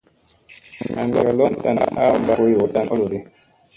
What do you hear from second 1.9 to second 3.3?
a mba go yoo tani oloɗi.